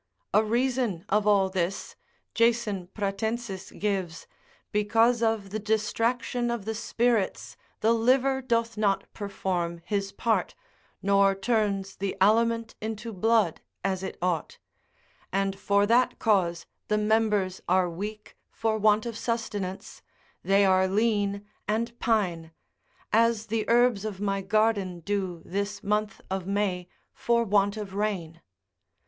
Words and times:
A 0.33 0.43
reason 0.43 1.05
of 1.09 1.27
all 1.27 1.47
this, 1.47 1.95
Jason 2.33 2.87
Pratensis 2.87 3.69
gives, 3.69 4.25
because 4.71 5.21
of 5.21 5.51
the 5.51 5.59
distraction 5.59 6.49
of 6.49 6.65
the 6.65 6.73
spirits 6.73 7.55
the 7.81 7.93
liver 7.93 8.41
doth 8.41 8.77
not 8.79 9.03
perform 9.13 9.79
his 9.85 10.11
part, 10.11 10.55
nor 11.03 11.35
turns 11.35 11.97
the 11.97 12.17
aliment 12.19 12.73
into 12.81 13.13
blood 13.13 13.61
as 13.83 14.01
it 14.01 14.17
ought, 14.23 14.57
and 15.31 15.59
for 15.59 15.85
that 15.85 16.17
cause 16.17 16.65
the 16.87 16.97
members 16.97 17.61
are 17.69 17.87
weak 17.87 18.35
for 18.51 18.79
want 18.79 19.05
of 19.05 19.15
sustenance, 19.15 20.01
they 20.43 20.65
are 20.65 20.87
lean 20.87 21.45
and 21.67 21.99
pine, 21.99 22.49
as 23.13 23.45
the 23.45 23.65
herbs 23.69 24.03
of 24.03 24.19
my 24.19 24.41
garden 24.41 25.01
do 25.01 25.43
this 25.45 25.83
month 25.83 26.21
of 26.31 26.47
May, 26.47 26.87
for 27.13 27.43
want 27.43 27.77
of 27.77 27.93
rain. 27.93 28.41